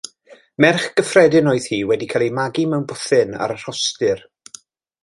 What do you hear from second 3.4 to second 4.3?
ar y rhostir.